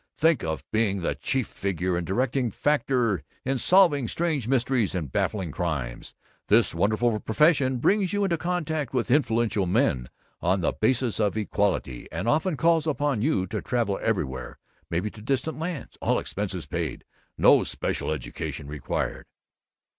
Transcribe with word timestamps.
Think 0.17 0.43
of 0.43 0.63
being 0.71 1.01
the 1.01 1.13
chief 1.13 1.45
figure 1.47 1.95
and 1.95 2.07
directing 2.07 2.49
factor 2.49 3.21
in 3.45 3.59
solving 3.59 4.07
strange 4.07 4.47
mysteries 4.47 4.95
and 4.95 5.11
baffling 5.11 5.51
crimes. 5.51 6.15
This 6.47 6.73
wonderful 6.73 7.19
profession 7.19 7.77
brings 7.77 8.11
you 8.11 8.23
into 8.23 8.35
contact 8.35 8.95
with 8.95 9.11
influential 9.11 9.67
men 9.67 10.09
on 10.41 10.61
the 10.61 10.71
basis 10.71 11.19
of 11.19 11.37
equality, 11.37 12.07
and 12.11 12.27
often 12.27 12.57
calls 12.57 12.87
upon 12.87 13.21
you 13.21 13.45
to 13.45 13.61
travel 13.61 13.99
everywhere, 14.01 14.57
maybe 14.89 15.11
to 15.11 15.21
distant 15.21 15.59
lands 15.59 15.99
all 16.01 16.17
expenses 16.17 16.65
paid. 16.65 17.03
NO 17.37 17.63
SPECIAL 17.65 18.09
EDUCATION 18.09 18.65
REQUIRED." 18.65 19.27